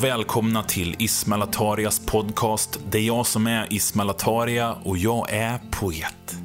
[0.00, 2.80] och välkomna till Ismail Atarias podcast.
[2.90, 6.36] Det är jag som är Ismail Ataria och jag är poet.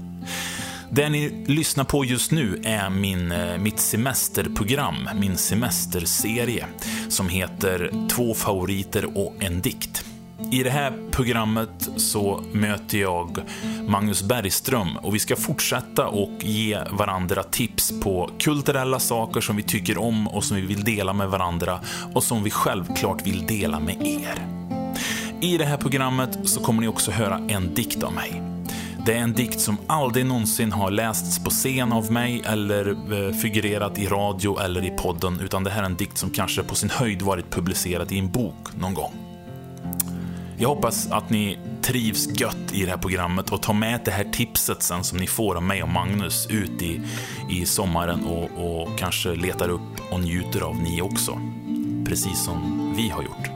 [0.91, 6.67] Det ni lyssnar på just nu är min, eh, mitt semesterprogram, min semesterserie,
[7.09, 10.05] som heter Två favoriter och en dikt.
[10.51, 13.37] I det här programmet så möter jag
[13.87, 19.63] Magnus Bergström och vi ska fortsätta och ge varandra tips på kulturella saker som vi
[19.63, 21.79] tycker om och som vi vill dela med varandra
[22.13, 24.47] och som vi självklart vill dela med er.
[25.41, 28.41] I det här programmet så kommer ni också höra en dikt av mig.
[29.05, 33.33] Det är en dikt som aldrig någonsin har lästs på scen av mig eller eh,
[33.33, 36.75] figurerat i radio eller i podden, utan det här är en dikt som kanske på
[36.75, 39.24] sin höjd varit publicerad i en bok någon gång.
[40.57, 44.23] Jag hoppas att ni trivs gött i det här programmet och tar med det här
[44.23, 47.01] tipset sen som ni får av mig och Magnus ut i,
[47.49, 51.39] i sommaren och, och kanske letar upp och njuter av ni också.
[52.05, 53.54] Precis som vi har gjort.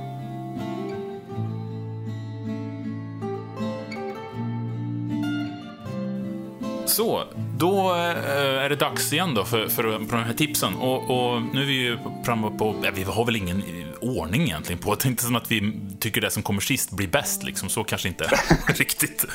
[6.90, 7.24] Så,
[7.58, 10.76] då eh, är det dags igen då för, för, för de här tipsen.
[10.76, 13.64] Och, och nu är vi ju framme på, ja, vi har väl ingen
[14.02, 15.06] ordning egentligen på det.
[15.06, 17.70] inte som att vi tycker det som kommer sist blir bäst, liksom.
[17.70, 18.24] så kanske inte
[18.68, 19.26] riktigt.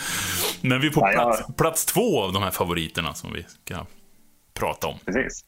[0.61, 3.87] Men vi är på plats, plats två av de här favoriterna som vi ska
[4.55, 4.99] prata om.
[5.05, 5.45] Precis.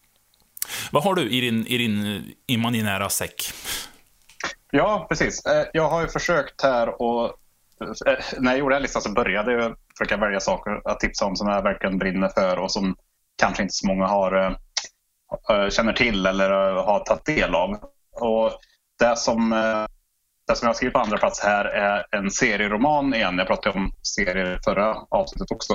[0.90, 3.52] Vad har du i din, i din imaginära säck?
[4.70, 5.46] Ja, precis.
[5.46, 7.24] Eh, jag har ju försökt här och
[8.06, 11.36] eh, när jag gjorde den listan så började jag försöka välja saker att tipsa om
[11.36, 12.97] som jag verkligen brinner för och som
[13.36, 14.58] kanske inte så många har,
[15.51, 17.70] äh, känner till eller eh, har tagit del av.
[18.12, 18.51] Och
[18.98, 19.51] det som,
[20.48, 23.39] det som jag skrivit på andra plats här är en serieroman igen.
[23.39, 25.74] Jag pratade om serier förra avsnittet också.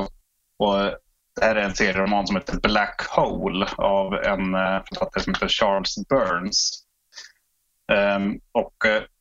[0.57, 0.77] Och
[1.35, 4.51] det här är en serieroman som heter Black Hole av en
[4.89, 6.85] författare som heter Charles Burns.
[7.91, 8.73] Ehm, och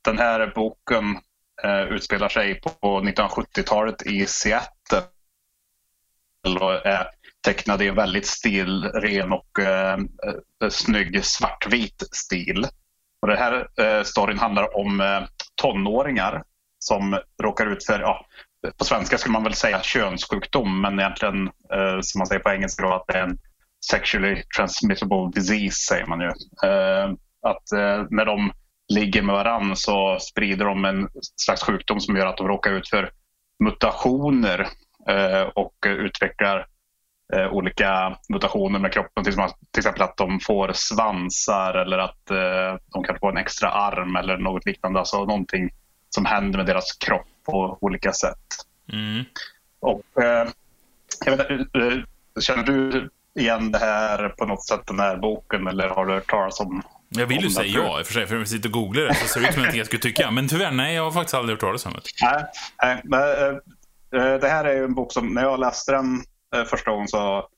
[0.05, 1.19] den här boken
[1.65, 5.03] eh, utspelar sig på 1970-talet i Seattle
[6.61, 7.07] och är
[7.45, 9.99] tecknad i en väldigt stilren och eh,
[10.63, 12.67] eh, snygg svartvit stil.
[13.23, 15.23] Och den här eh, storyn handlar om eh,
[15.63, 16.43] tonåringar
[16.79, 18.27] som råkar ut för, ja,
[18.79, 22.83] på svenska skulle man väl säga könssjukdom, men egentligen eh, som man säger på engelska
[22.83, 23.39] då, att det är en
[23.91, 26.27] sexually transmittable disease säger man ju.
[26.69, 27.11] Eh,
[27.43, 28.53] att eh, när de
[28.91, 32.89] ligger med varann så sprider de en slags sjukdom som gör att de råkar ut
[32.89, 33.11] för
[33.65, 34.69] mutationer
[35.09, 36.67] eh, och utvecklar
[37.33, 39.25] eh, olika mutationer med kroppen.
[39.25, 39.35] Till,
[39.79, 44.37] exempel att de får svansar eller att eh, de kan få en extra arm eller
[44.37, 44.99] något liknande.
[44.99, 45.71] Alltså någonting
[46.09, 48.47] som händer med deras kropp på olika sätt.
[48.93, 49.25] Mm.
[49.81, 50.03] Och,
[51.25, 51.47] jag vet,
[52.41, 56.31] känner du igen det här på något sätt, den här boken, eller har du hört
[56.31, 58.69] talas om jag vill ju säga ja i och för sig, för om vi sitter
[58.69, 60.31] och googlar det så ser det ut som någonting jag skulle tycka.
[60.31, 62.01] Men tyvärr, nej, jag har faktiskt aldrig hört talas om det.
[62.23, 62.45] Nej,
[62.83, 63.21] nej men,
[64.23, 66.25] äh, det här är ju en bok som, när jag läste den
[66.57, 67.49] äh, första gången så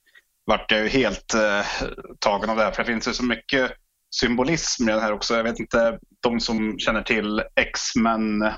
[0.44, 1.66] vart jag ju helt äh,
[2.18, 2.72] tagen av det här.
[2.72, 3.72] För det finns ju så mycket
[4.14, 5.34] symbolism i den här också.
[5.34, 8.52] Jag vet inte, de som känner till X-Men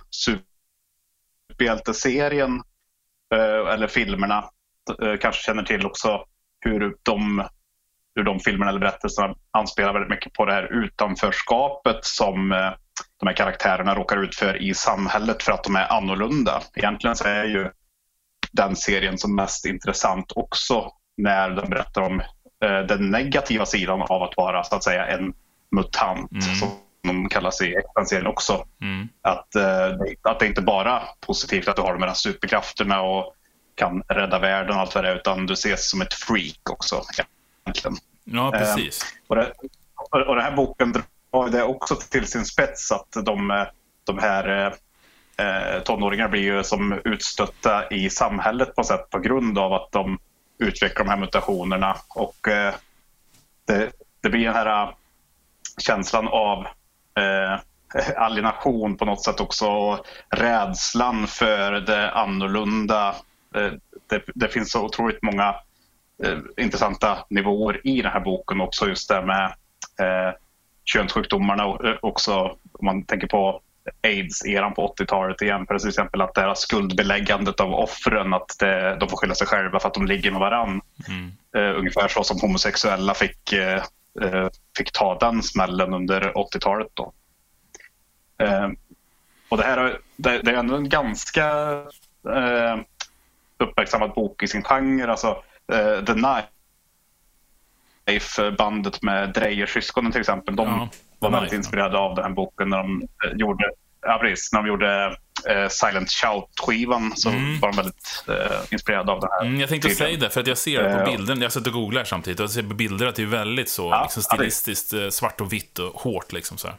[1.56, 2.62] superhjälteserien
[3.72, 4.44] eller filmerna
[5.20, 6.24] kanske känner till också
[6.60, 7.48] hur de
[8.14, 12.72] hur de filmerna eller berättelserna anspelar väldigt mycket på det här utanförskapet som eh,
[13.20, 16.62] de här karaktärerna råkar ut för i samhället för att de är annorlunda.
[16.74, 17.70] Egentligen så är ju
[18.52, 22.20] den serien som mest intressant också när de berättar om
[22.64, 25.34] eh, den negativa sidan av att vara så att säga en
[25.76, 26.54] mutant mm.
[26.54, 26.68] som
[27.02, 28.66] de kallas i den serien också.
[28.80, 29.08] Mm.
[29.22, 29.88] Att, eh,
[30.22, 33.34] att det inte bara är positivt att du har de här superkrafterna och
[33.74, 37.02] kan rädda världen och allt vad det är utan du ses som ett freak också
[37.64, 37.96] egentligen.
[38.24, 39.02] Ja, precis.
[39.02, 39.52] Eh, och, det,
[40.24, 43.66] och den här boken drar det också till sin spets att de,
[44.04, 44.74] de här
[45.36, 50.18] eh, tonåringarna blir ju som utstötta i samhället på sätt på grund av att de
[50.58, 51.96] utvecklar de här mutationerna.
[52.08, 52.74] Och eh,
[53.66, 53.90] det,
[54.20, 54.94] det, blir den här eh,
[55.78, 56.66] känslan av
[57.18, 57.60] eh,
[58.16, 59.98] alienation på något sätt också.
[60.28, 63.08] Rädslan för det annorlunda.
[63.54, 63.72] Eh,
[64.06, 65.54] det, det finns så otroligt många
[66.22, 69.44] eh, intressanta nivåer i den här boken också just det med
[70.00, 70.34] eh,
[70.84, 72.34] könssjukdomarna och eh, också
[72.72, 73.60] om man tänker på
[74.02, 75.66] aids-eran på 80-talet igen.
[75.66, 79.80] Till exempel att det här skuldbeläggandet av offren, att det, de får skylla sig själva
[79.80, 80.80] för att de ligger med varann.
[81.08, 81.32] Mm.
[81.56, 83.84] Uh, ungefär så som homosexuella fick, uh,
[84.24, 86.88] uh, fick ta den smällen under 80-talet.
[86.94, 87.12] Då.
[89.48, 91.52] och det här det, det är ändå en ganska
[93.58, 95.10] uppmärksammad bok i sin genre.
[95.10, 96.12] Alltså, uh, The
[98.06, 100.88] Knife, bandet med Dreyer-syskonen till exempel, de ja,
[101.18, 103.64] var väldigt inspirerade av den här boken när de uh, gjorde
[104.06, 104.52] ja, precis.
[104.52, 105.16] När de gjorde
[105.48, 107.60] eh, Silent Shout-skivan så Mm.
[107.60, 109.40] var de väldigt eh, inspirerade av den här.
[109.46, 110.08] Mm, jag tänkte tydligen.
[110.16, 111.42] säga det, för att jag ser det på Eh, bilden.
[111.42, 113.90] Jag sitter och googlar samtidigt och jag ser på bilder att det är väldigt så
[113.90, 116.32] Ja, liksom ja, stilistiskt eh, svart och vitt och hårt.
[116.32, 116.76] Liksom, så här.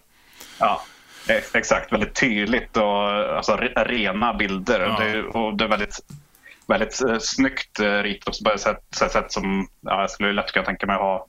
[0.59, 0.81] Ja,
[1.27, 1.93] eh, exakt.
[1.93, 4.79] Väldigt tydligt och alltså, re- rena bilder.
[4.79, 4.99] Ja.
[5.05, 5.99] Det, och det är väldigt,
[6.67, 8.61] väldigt eh, snyggt eh, ritat på ett
[9.11, 11.27] sätt, som ja, jag skulle lätt kunna tänka mig att ha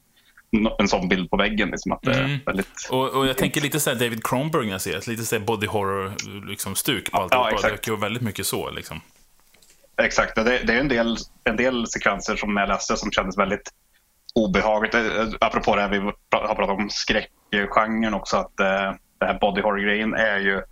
[0.78, 1.68] en sån bild på väggen.
[1.70, 2.38] Liksom, att Mm.
[2.46, 2.88] väldigt...
[2.90, 5.10] Och, och jag tänker lite så här David Cronenberg när jag ser.
[5.10, 7.48] Lite så body horror-stuk liksom, stuk på Ja, alltihopa.
[7.48, 7.62] exakt.
[7.64, 8.70] det verkar ju väldigt mycket så.
[8.70, 9.00] Liksom.
[10.02, 10.34] Exakt.
[10.34, 13.70] Det, det är en del, en del sekvenser som jag läste som kändes väldigt
[14.34, 14.94] obehagligt.
[14.94, 15.02] Eh,
[15.40, 18.36] Apropå det här vi har pratat om skräckgenren också.
[18.36, 20.62] Att eh, det här body horror-grejen är ju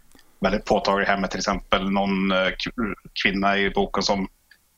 [0.41, 2.49] väldigt påtaglig här med till exempel någon eh,
[3.23, 4.29] kvinna i boken som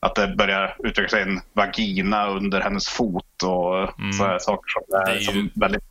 [0.06, 4.12] att det börjar utveckla sig en vagina under hennes fot och Mm.
[4.12, 5.82] så här saker som är, är ju- som väldigt,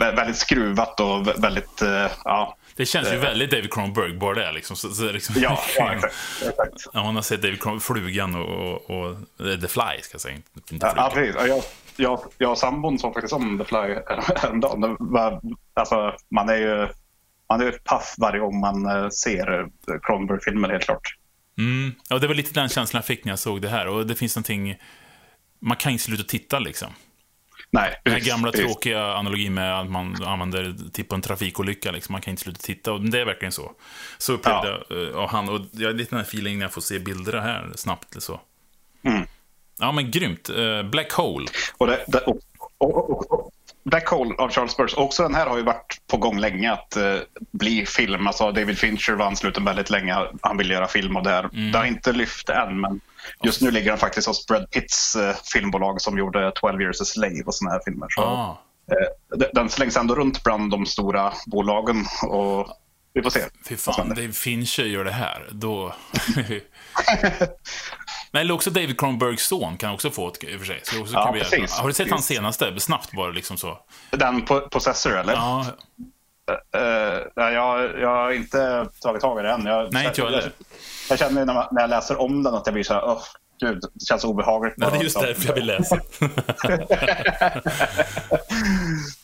[0.00, 4.12] vä- väldigt skruvat och vä- väldigt, eh, ja, Det känns ju Det- väldigt David Cronenberg,
[4.12, 4.52] bara det.
[4.52, 4.76] Liksom.
[4.76, 5.34] Så, så, liksom.
[5.38, 6.14] ja, ja exakt.
[6.48, 6.72] exakt.
[6.92, 9.06] Ja, man har sett David Cronenberg, Flugan och, och, och
[9.46, 10.36] eh, The Fly, ska jag säga.
[10.70, 11.34] Inte- Ja, precis.
[11.38, 11.62] Ja, Jag,
[11.96, 13.78] jag, jag och sambon såg faktiskt om The Fly
[14.36, 14.96] häromdagen.
[15.74, 16.88] Alltså, man är ju
[17.50, 19.66] man är ju paff varje gång man eh, ser eh,
[20.02, 21.14] Cronenberg-filmer, helt klart.
[21.58, 21.94] Mm.
[22.08, 23.88] Ja, det var lite den känslan jag fick när jag såg det här.
[23.88, 24.76] Och det finns någonting...
[25.60, 26.92] Man kan inte sluta titta, liksom.
[27.70, 32.12] Nej, Den här gamla tråkiga analogin med att man använder typ en trafikolycka, liksom.
[32.12, 32.92] man kan inte sluta titta.
[32.92, 33.72] Och det är verkligen så.
[34.18, 35.48] Så upplevde jag eh, av han.
[35.48, 38.12] Och jag har lite den här feelingen när jag får se bilder här snabbt.
[38.12, 38.40] eller Så.
[39.02, 39.26] Mm.
[39.78, 40.48] Ja, men grymt.
[40.48, 41.46] Eh, Black Hole.
[41.76, 42.38] Och det, det, och,
[42.78, 43.37] och, och, och,
[43.88, 44.94] Black Hole av Charles Burns.
[44.94, 47.16] Också den här har ju varit på gång länge att eh,
[47.52, 48.26] bli film.
[48.26, 50.16] Alltså David Fincher var ansluten väldigt länge.
[50.42, 51.44] Han ville göra film av det här.
[51.44, 51.72] Mm.
[51.72, 53.00] Det har inte lyft än, men
[53.42, 57.04] just nu ligger han faktiskt hos Brad Pitts eh, filmbolag som gjorde 12 years a
[57.04, 58.06] slave och såna här filmer.
[58.10, 58.62] Så, Ah.
[58.92, 62.68] eh, den- den slängs ändå runt bland de stora bolagen och
[63.12, 63.40] vi får se.
[63.68, 64.08] Fy fan.
[64.08, 65.94] Dave Fincher gör det här, då...
[68.32, 70.80] Men eller också David Cronenbergs son kan också få ett, i och för sig.
[70.82, 71.72] Så också Ja, precis.
[71.72, 72.80] har du sett hans senaste?
[72.80, 73.78] Snabbt bara, liksom så.
[74.10, 75.32] Den på Possessor, eller?
[75.32, 75.66] Ja,
[76.48, 79.66] Eh, ja, jag, jag har inte tagit tag i det än.
[79.66, 80.42] Jag, Nej, inte jag heller.
[80.42, 80.50] jag,
[81.10, 83.22] jag känner när, man, när jag läser om den att jag blir så här, oh,
[83.60, 84.74] gud, det känns obehagligt.
[84.76, 85.96] ja, det är just därför jag vill läsa.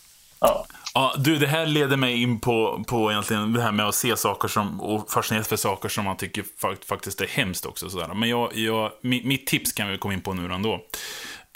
[0.95, 1.15] Ja.
[1.19, 4.49] Du, det här leder mig in på, på egentligen det här med att se saker
[4.49, 7.91] som, och fascineras för saker som man tycker fakt- faktiskt är hemskt också.
[7.91, 8.15] Sådär.
[8.15, 10.73] Men jag, jag, mitt, mitt tips kan vi komma in på nu ändå.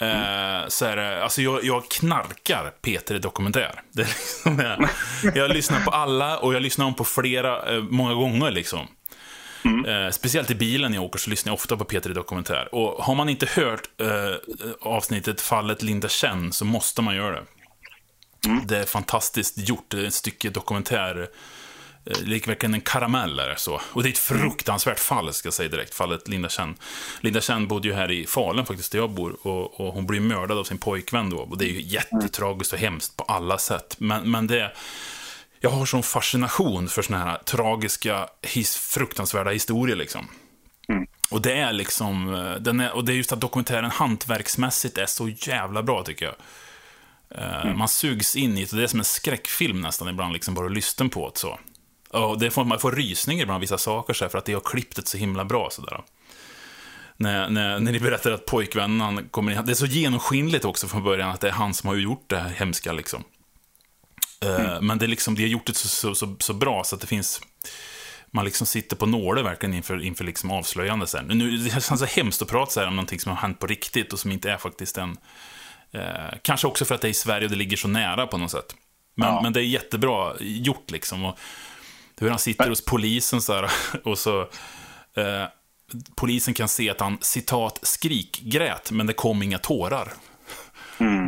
[0.01, 3.81] Eh, så är det, alltså jag, jag knarkar Peter Dokumentär.
[3.91, 4.59] Det är liksom,
[5.23, 8.87] jag, jag lyssnar på alla och jag lyssnar om på flera, eh, många gånger liksom.
[9.87, 12.75] Eh, speciellt i bilen när jag åker så lyssnar jag ofta på Peter Dokumentär.
[12.75, 13.81] Och har man inte hört
[14.81, 17.43] avsnittet Fallet Linda Chen så måste man göra det.
[18.65, 19.85] Det är fantastiskt gjort.
[19.87, 21.29] Det är ett stycke dokumentär.
[22.05, 23.81] eh, Lik verkligen en karamell är det så.
[23.93, 25.93] Och det är ett fruktansvärt fall, ska jag säga direkt.
[25.95, 26.75] Fallet Linda Chen.
[27.21, 29.47] Linda Chen bodde ju här i Falun faktiskt, där jag bor.
[29.47, 31.37] Och, och hon blir mördad av sin pojkvän då.
[31.37, 33.95] Och det är ju jättetragiskt och hemskt på alla sätt.
[33.99, 34.71] Men, men det...
[35.61, 40.27] Jag har sån fascination för såna här tragiska, his, fruktansvärda historier liksom.
[41.29, 45.05] Och det är liksom, eh, den är, och det är just att dokumentären hantverksmässigt är
[45.05, 46.35] så jävla bra tycker jag.
[47.35, 50.67] Eh, Man sugs in i det, det är som en skräckfilm nästan ibland, liksom bara
[50.67, 51.59] lyssna på det så.
[52.09, 54.61] Och det får, man får rysningar ibland vissa saker så här, för att det har
[54.61, 56.03] klippt det så himla bra sådär.
[57.17, 61.03] När, när, när ni berättar att pojkvännen kommer in, det är så genomskinligt också från
[61.03, 63.23] början att det är han som har gjort det här hemska liksom.
[64.45, 66.95] Eh, Men det är liksom, de har gjort det så, så, så, så bra så
[66.95, 67.41] att det finns
[68.31, 71.25] man liksom sitter på nålar verkligen inför, inför liksom avslöjande sen.
[71.25, 73.67] Nu, det känns så hemskt att prata så här om någonting som har hänt på
[73.67, 75.17] riktigt och som inte är faktiskt en...
[75.91, 78.37] Eh, kanske också för att det är i Sverige och det ligger så nära på
[78.37, 78.75] något sätt.
[79.15, 79.41] Men, Ja.
[79.41, 81.25] men det är jättebra gjort liksom.
[81.25, 81.37] Och
[82.19, 83.71] hur han sitter hos polisen så här,
[84.03, 84.41] och så...
[85.15, 85.43] Eh,
[86.15, 90.13] polisen kan se att han, citat, skrikgrät, men det kom inga tårar.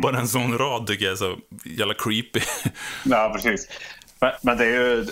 [0.02, 2.40] Bara en sån rad tycker jag är så jävla creepy.
[3.04, 3.68] Ja, precis.
[4.20, 5.06] Men, men det är ju,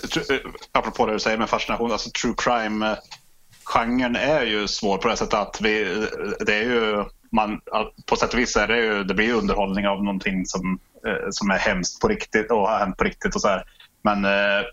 [0.72, 5.34] apropå det du säger med fascination, alltså true crime-genren är ju svår på det sättet
[5.34, 6.06] att vi,
[6.40, 7.60] det är ju, man,
[8.06, 11.50] på sätt och vis är det ju, det blir underhållning av någonting som, eh, som
[11.50, 13.64] är hemskt på riktigt och har hänt på riktigt och så här.
[14.02, 14.64] Men eh,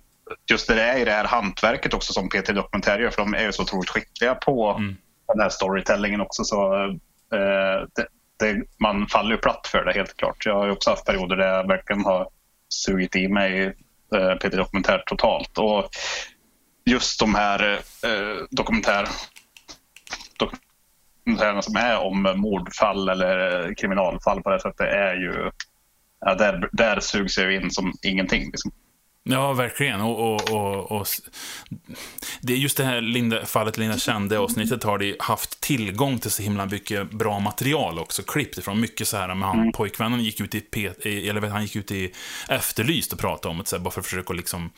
[0.51, 3.43] just det är i det här hantverket också som PT Dokumentär gör, för de är
[3.43, 4.79] ju så otroligt skickliga på
[5.27, 6.43] den här storytellingen också.
[6.43, 6.83] Så,
[7.33, 8.07] eh, det,
[8.39, 10.45] det, man faller ju platt för det helt klart.
[10.45, 12.29] Jag har ju också haft perioder där jag verkligen har
[12.69, 13.75] sugit i mig
[14.15, 15.57] eh, PT Dokumentär totalt.
[15.57, 15.89] Och
[16.85, 17.73] just de här
[18.03, 19.07] eh, dokumentär,
[21.27, 25.51] dokumentärerna som är om mordfall eller kriminalfall på det sättet är ju...
[26.19, 28.45] Ja, där, där sugs jag in som ingenting.
[28.45, 28.71] Liksom.
[29.23, 30.01] Ja, verkligen.
[30.01, 31.07] Och, och, och, och,
[32.41, 36.31] det är just det här Linda, fallet Linda kände avsnittet har de haft tillgång till
[36.31, 38.79] så himla mycket bra material också, klippt ifrån.
[38.79, 39.71] Mycket så här med han, mm.
[39.71, 40.89] pojkvännen gick ut i, P,
[41.29, 42.13] eller han gick ut i
[42.49, 44.69] Efterlyst och pratade om det, så här, bara för att försöka liksom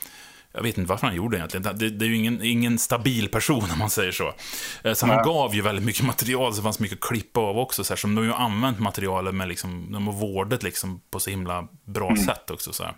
[0.54, 1.78] jag vet inte varför han gjorde det egentligen.
[1.78, 4.34] Det, det är ju ingen, ingen stabil person om man säger så.
[4.84, 7.58] Eh, så han gav ju väldigt mycket material, så det fanns mycket att klippa av
[7.58, 7.84] också.
[7.84, 11.20] Så här, som de har ju använt materialet med liksom, de har vårdat liksom på
[11.20, 12.24] så himla bra mm.
[12.24, 12.74] sätt också.
[12.74, 12.96] Så här.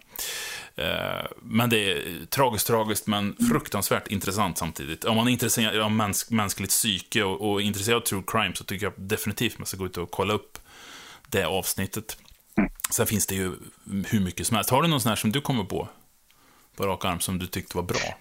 [0.75, 5.05] Eh, men det är tragiskt, tragiskt, men fruktansvärt intressant samtidigt.
[5.05, 8.63] Om man är intresserad av mäns mänskligt psyke och, och intresserad av true crime så
[8.63, 10.57] tycker jag definitivt man ska gå ut och kolla upp
[11.27, 12.17] det avsnittet.
[12.57, 12.69] Mm.
[12.91, 13.51] Sen finns det ju
[14.07, 14.69] hur mycket som helst.
[14.69, 15.89] Har du någon sån här som du kommer på?
[16.77, 18.17] På rak arm som du tyckte var bra?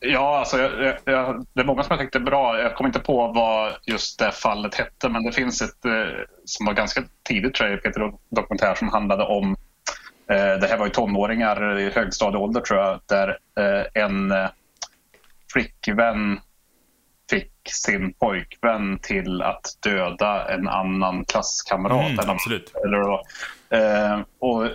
[0.00, 2.60] Ja, alltså, jag, jag, det är många som jag tyckte är bra.
[2.60, 6.66] Jag kommer inte på vad just det fallet hette, men det finns ett eh, som
[6.66, 9.56] var ganska tidigt tror jag, Peter dokumentär som handlade om
[10.30, 14.34] eh, det här var ju tonåringar i högstadieålder tror jag, där eh, en
[15.52, 16.40] flickvän
[17.30, 22.06] fick sin pojkvän till att döda en annan klasskamrat.
[22.06, 22.72] Mm, eller, absolut.
[22.84, 23.20] Eller,
[24.38, 24.68] och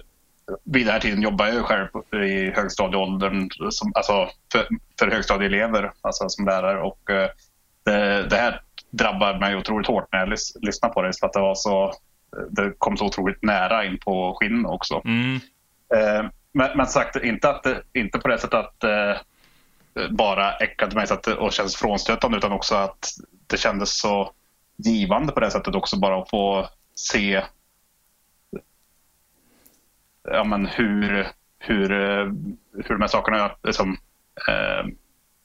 [0.64, 1.88] vid den här tiden jobbar jag själv
[2.24, 4.68] i högstadieåldern som, alltså för,
[5.00, 6.82] för högstadieelever alltså som lärare.
[6.82, 7.30] Och, eh,
[7.86, 11.20] det, det, här drabbar mig otroligt hårt när jag lys, lyssnar på det.
[11.20, 11.94] För att det, var så,
[12.50, 15.02] det kom så otroligt nära in på skinn också.
[15.06, 15.36] Mm.
[15.96, 19.16] Eh, men, men, sagt, inte, att, inte på det sättet att eh,
[20.10, 23.14] bara äckade mig så att, och kändes frånstötande utan också att
[23.48, 24.32] det kändes så
[24.78, 27.44] givande på det sättet också bara att få se
[30.32, 31.28] ja, men hur,
[31.60, 32.26] hur, eh,
[32.74, 33.98] hur de här sakerna liksom,
[34.48, 34.88] eh,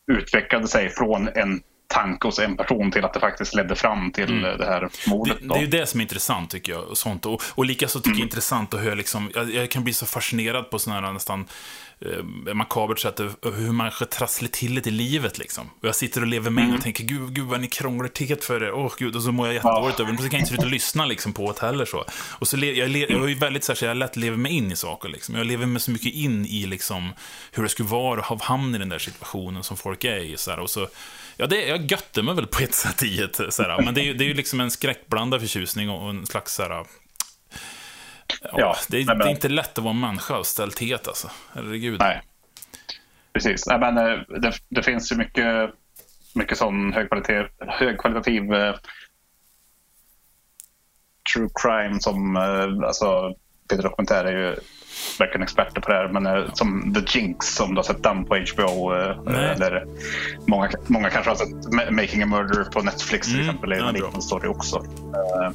[0.06, 1.60] utvecklade sig från en
[1.90, 4.58] tanke hos en person till att det faktiskt ledde fram till mm.
[4.58, 5.36] det här mordet.
[5.40, 6.84] Det, det, är ju det som är intressant tycker jag.
[6.84, 7.26] Och, sånt.
[7.26, 8.18] och, och likaså tycker mm.
[8.18, 11.06] jag det är intressant att höra, liksom, jag, jag, kan bli så fascinerad på sådana
[11.06, 11.46] här nästan
[12.00, 15.70] eh, makabert sätt hur man trasslar till det i livet liksom.
[15.80, 16.76] Och jag sitter och lever med mm.
[16.76, 18.72] och tänker, gud, gud vad ni krånglar till för det.
[18.72, 20.04] Åh oh, gud, och så mår jag jättedåligt ja.
[20.04, 20.22] över det.
[20.22, 22.04] Så kan jag inte sluta lyssna liksom, på det heller så.
[22.38, 24.36] Och så le, jag, le, jag är ju väldigt så här, så jag lätt lever
[24.36, 25.34] mig in i saker liksom.
[25.34, 27.12] Jag lever mig så mycket in i liksom
[27.52, 30.36] hur det skulle vara att hamna i den där situationen som folk är i.
[30.36, 30.88] Så här, och så
[31.40, 33.52] Ja, det, jag götte mig väl på ett sätt i det.
[33.52, 33.82] Såhär.
[33.82, 36.70] Men det är ju det är ju liksom en skräckblandad förtjusning och en slags såhär,
[36.70, 36.86] ja,
[38.42, 41.30] ja, det, är, men, det är inte lätt att vara människa och stälthet alltså.
[41.54, 42.00] Herregud.
[42.00, 42.22] Nej.
[43.32, 43.66] Precis.
[43.66, 45.70] Nej, men, eh, det, det finns ju mycket,
[46.34, 48.76] mycket sån högkvalitativ, högkvalitativ eh,
[51.34, 53.34] true crime som eh, alltså,
[53.68, 54.56] Peter Dokumentär är ju
[55.18, 56.08] verkligen experter på det här.
[56.08, 58.94] Men eh, som The Jinx, om du har sett den på HBO.
[58.94, 59.86] Eh, eller
[60.46, 63.70] många, många kanske har sett Making a Murder på Netflix till mm, exempel.
[63.70, 64.76] Det är en liknande story också.
[64.76, 65.50] Eh,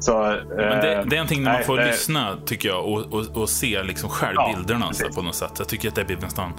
[0.00, 3.36] så, Men det, det, är någonting när man får nej, lyssna, tycker jag, och, och,
[3.36, 5.52] och se liksom själv ja, bilderna så, på något sätt.
[5.58, 6.52] Jag tycker att det blir nästan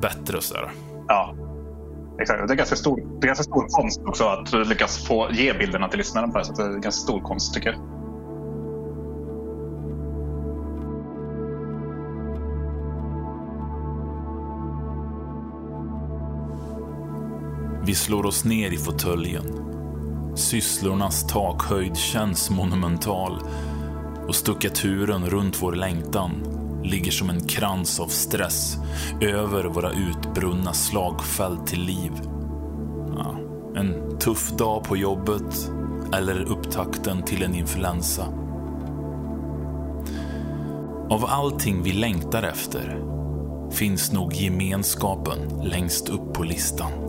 [0.00, 0.70] bättre och sådär.
[1.08, 1.34] Ja,
[2.20, 2.48] exakt.
[2.48, 5.88] Det är ganska stor, det är ganska stor konst också att lyckas få ge bilderna
[5.88, 6.44] till lyssnaren på det.
[6.44, 7.97] Så det är ganska stor konst, tycker jag.
[17.88, 19.44] Vi slår oss ner i fåtöljen.
[20.36, 23.38] Sysslornas takhöjd känns monumental
[24.26, 26.30] och stuckaturen runt vår längtan
[26.84, 28.76] ligger som en krans av stress
[29.20, 32.12] över våra utbrunna slagfält till liv.
[33.16, 33.36] Ja,
[33.76, 35.70] en tuff dag på jobbet
[36.12, 38.24] eller upptakten till en influensa.
[41.10, 43.02] Av allting vi längtar efter
[43.70, 47.07] finns nog gemenskapen längst upp på listan.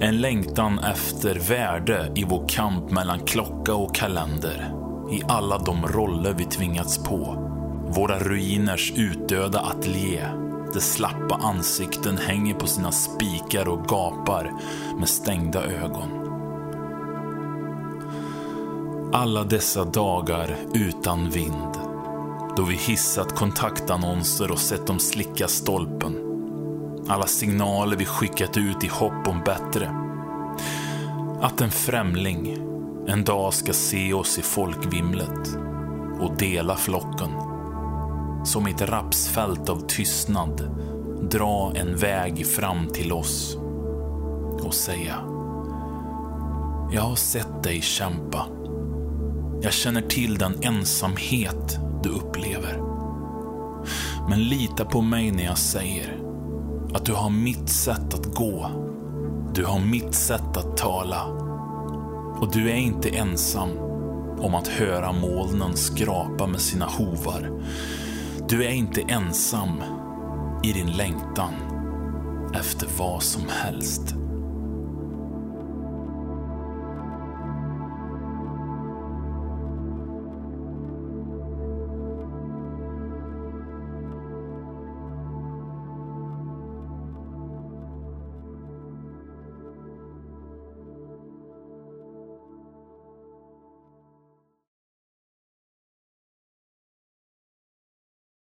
[0.00, 4.74] En längtan efter värde i vår kamp mellan klocka och kalender.
[5.12, 7.46] I alla de roller vi tvingats på.
[7.88, 10.20] Våra ruiners utdöda ateljé.
[10.72, 14.52] Där slappa ansikten hänger på sina spikar och gapar
[14.98, 16.08] med stängda ögon.
[19.12, 21.78] Alla dessa dagar utan vind.
[22.56, 26.29] Då vi hissat kontaktannonser och sett dem slicka stolpen
[27.10, 29.90] alla signaler vi skickat ut i hopp om bättre.
[31.40, 32.56] Att en främling
[33.08, 35.56] en dag ska se oss i folkvimlet
[36.20, 37.30] och dela flocken.
[38.44, 40.70] Som i ett rapsfält av tystnad
[41.30, 43.56] dra en väg fram till oss
[44.62, 45.16] och säga
[46.92, 48.46] Jag har sett dig kämpa.
[49.62, 52.80] Jag känner till den ensamhet du upplever.
[54.28, 56.19] Men lita på mig när jag säger
[56.94, 58.70] att du har mitt sätt att gå.
[59.54, 61.24] Du har mitt sätt att tala.
[62.40, 63.68] Och du är inte ensam
[64.38, 67.62] om att höra molnen skrapa med sina hovar.
[68.48, 69.82] Du är inte ensam
[70.64, 71.52] i din längtan
[72.54, 74.14] efter vad som helst.